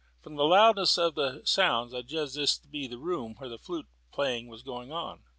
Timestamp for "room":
2.97-3.35